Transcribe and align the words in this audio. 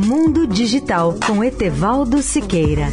Mundo 0.00 0.46
Digital 0.46 1.18
com 1.26 1.42
Etevaldo 1.42 2.22
Siqueira. 2.22 2.86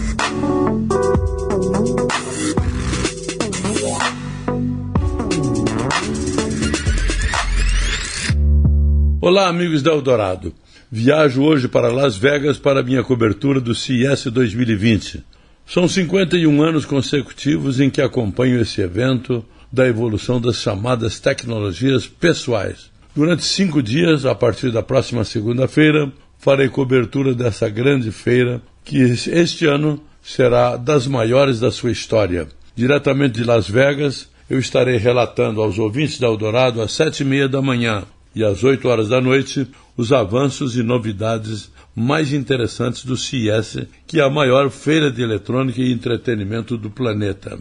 Olá, 9.22 9.48
amigos 9.48 9.84
da 9.84 9.92
Eldorado. 9.92 10.52
Viajo 10.92 11.44
hoje 11.44 11.68
para 11.68 11.90
Las 11.90 12.18
Vegas 12.18 12.58
para 12.58 12.82
minha 12.82 13.04
cobertura 13.04 13.62
do 13.62 13.76
CES 13.76 14.26
2020. 14.32 15.24
São 15.64 15.88
51 15.88 16.60
anos 16.64 16.88
consecutivos 16.88 17.80
em 17.80 17.92
que 17.92 18.02
acompanho 18.02 18.60
esse 18.60 18.82
evento 18.82 19.46
da 19.72 19.88
evolução 19.88 20.42
das 20.42 20.56
chamadas 20.56 21.20
tecnologias 21.20 22.08
pessoais. 22.08 22.90
Durante 23.16 23.46
cinco 23.46 23.84
dias, 23.84 24.26
a 24.26 24.34
partir 24.34 24.72
da 24.72 24.82
próxima 24.82 25.24
segunda-feira, 25.24 26.12
farei 26.46 26.70
cobertura 26.70 27.34
dessa 27.34 27.68
grande 27.68 28.12
feira, 28.12 28.62
que 28.84 29.00
este 29.00 29.66
ano 29.66 30.00
será 30.22 30.78
das 30.78 31.08
maiores 31.08 31.60
da 31.60 31.72
sua 31.72 31.92
história. 31.92 32.48
Diretamente 32.76 33.40
de 33.40 33.44
Las 33.44 33.68
Vegas, 33.68 34.30
eu 34.48 34.60
estarei 34.60 34.98
relatando 34.98 35.60
aos 35.60 35.80
ouvintes 35.80 36.20
da 36.20 36.28
Eldorado 36.28 36.84
às 36.84 36.92
sete 36.92 37.22
e 37.22 37.26
meia 37.26 37.50
da 37.50 37.64
manhã 37.64 38.04
e 38.36 38.44
às 38.44 38.64
oito 38.64 38.88
horas 38.88 39.10
da 39.10 39.20
noite 39.20 39.68
os 39.98 40.14
avanços 40.14 40.78
e 40.78 40.84
novidades 40.84 41.72
mais 41.96 42.32
interessantes 42.32 43.04
do 43.04 43.18
CES, 43.18 43.88
que 44.06 44.20
é 44.20 44.24
a 44.24 44.30
maior 44.30 44.70
feira 44.70 45.10
de 45.10 45.24
eletrônica 45.24 45.82
e 45.82 45.92
entretenimento 45.92 46.78
do 46.78 46.92
planeta. 46.92 47.58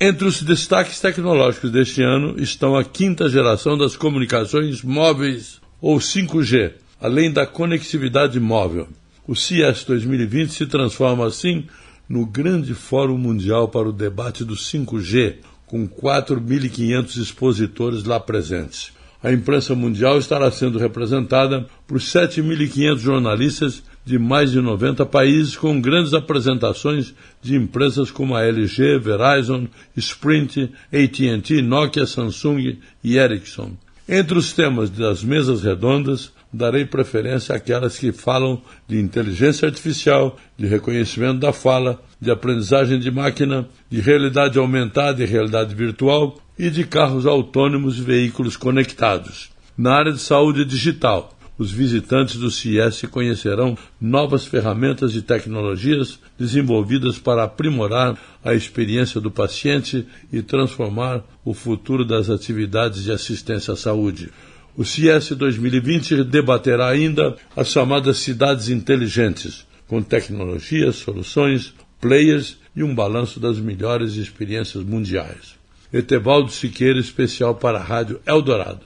Entre 0.00 0.24
os 0.24 0.40
destaques 0.40 1.00
tecnológicos 1.00 1.72
deste 1.72 2.00
ano 2.00 2.40
estão 2.40 2.76
a 2.76 2.84
quinta 2.84 3.28
geração 3.28 3.76
das 3.76 3.96
comunicações 3.96 4.84
móveis, 4.84 5.60
ou 5.80 5.98
5G, 5.98 6.74
além 7.00 7.32
da 7.32 7.46
conectividade 7.46 8.38
móvel. 8.38 8.88
O 9.26 9.34
CES 9.34 9.84
2020 9.84 10.50
se 10.50 10.66
transforma 10.66 11.26
assim 11.26 11.64
no 12.08 12.26
grande 12.26 12.74
fórum 12.74 13.16
mundial 13.16 13.68
para 13.68 13.88
o 13.88 13.92
debate 13.92 14.44
do 14.44 14.54
5G, 14.54 15.36
com 15.66 15.88
4.500 15.88 17.16
expositores 17.16 18.04
lá 18.04 18.18
presentes. 18.18 18.92
A 19.22 19.30
imprensa 19.30 19.74
mundial 19.74 20.18
estará 20.18 20.50
sendo 20.50 20.78
representada 20.78 21.66
por 21.86 21.98
7.500 21.98 22.98
jornalistas 22.98 23.82
de 24.04 24.18
mais 24.18 24.50
de 24.50 24.60
90 24.60 25.04
países, 25.06 25.56
com 25.56 25.80
grandes 25.80 26.14
apresentações 26.14 27.14
de 27.40 27.54
empresas 27.54 28.10
como 28.10 28.34
a 28.34 28.42
LG, 28.42 28.98
Verizon, 28.98 29.68
Sprint, 29.96 30.72
AT&T, 30.92 31.62
Nokia, 31.62 32.06
Samsung 32.06 32.78
e 33.04 33.16
Ericsson. 33.16 33.72
Entre 34.08 34.36
os 34.36 34.52
temas 34.52 34.90
das 34.90 35.22
mesas 35.22 35.62
redondas, 35.62 36.32
darei 36.52 36.84
preferência 36.84 37.54
àquelas 37.54 37.98
que 37.98 38.12
falam 38.12 38.60
de 38.88 38.98
inteligência 38.98 39.68
artificial, 39.68 40.36
de 40.56 40.66
reconhecimento 40.66 41.38
da 41.38 41.52
fala, 41.52 42.02
de 42.20 42.30
aprendizagem 42.30 42.98
de 42.98 43.10
máquina, 43.10 43.68
de 43.88 44.00
realidade 44.00 44.58
aumentada 44.58 45.22
e 45.22 45.26
realidade 45.26 45.74
virtual 45.74 46.38
e 46.58 46.68
de 46.68 46.84
carros 46.84 47.26
autônomos 47.26 47.98
e 47.98 48.02
veículos 48.02 48.56
conectados. 48.56 49.50
Na 49.76 49.94
área 49.94 50.12
de 50.12 50.18
saúde 50.18 50.64
digital, 50.64 51.34
os 51.60 51.70
visitantes 51.70 52.36
do 52.36 52.50
CIES 52.50 53.02
conhecerão 53.10 53.76
novas 54.00 54.46
ferramentas 54.46 55.14
e 55.14 55.20
tecnologias 55.20 56.18
desenvolvidas 56.38 57.18
para 57.18 57.44
aprimorar 57.44 58.18
a 58.42 58.54
experiência 58.54 59.20
do 59.20 59.30
paciente 59.30 60.06
e 60.32 60.40
transformar 60.40 61.22
o 61.44 61.52
futuro 61.52 62.02
das 62.02 62.30
atividades 62.30 63.04
de 63.04 63.12
assistência 63.12 63.74
à 63.74 63.76
saúde. 63.76 64.30
O 64.76 64.84
CIES 64.84 65.30
2020 65.30 66.24
debaterá 66.24 66.88
ainda 66.88 67.36
as 67.56 67.68
chamadas 67.68 68.18
cidades 68.18 68.68
inteligentes, 68.68 69.66
com 69.86 70.00
tecnologias, 70.00 70.96
soluções, 70.96 71.74
players 72.00 72.56
e 72.74 72.82
um 72.82 72.94
balanço 72.94 73.38
das 73.38 73.58
melhores 73.58 74.14
experiências 74.14 74.84
mundiais. 74.84 75.58
Etevaldo 75.92 76.50
Siqueira, 76.52 76.98
especial 76.98 77.54
para 77.54 77.78
a 77.78 77.82
Rádio 77.82 78.20
Eldorado. 78.24 78.80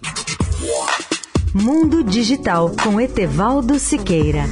Mundo 1.54 2.02
Digital 2.02 2.74
com 2.82 3.00
Etevaldo 3.00 3.78
Siqueira. 3.78 4.44